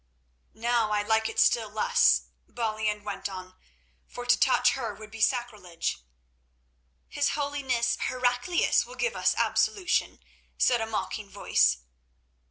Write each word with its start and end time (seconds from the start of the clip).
"Now 0.55 0.89
I 0.91 1.03
like 1.03 1.29
it 1.29 1.37
still 1.37 1.69
less," 1.69 2.23
Balian 2.49 3.03
went 3.03 3.29
on, 3.29 3.53
"for 4.07 4.25
to 4.25 4.35
touch 4.35 4.71
her 4.71 4.95
would 4.95 5.11
be 5.11 5.21
sacrilege." 5.21 5.99
"His 7.07 7.29
Holiness, 7.37 7.97
Heraclius, 7.99 8.83
will 8.83 8.95
give 8.95 9.15
us 9.15 9.35
absolution," 9.37 10.19
said 10.57 10.81
a 10.81 10.87
mocking 10.87 11.29
voice. 11.29 11.83